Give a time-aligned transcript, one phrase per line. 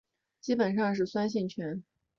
[0.39, 1.83] 基本上是酸性泉。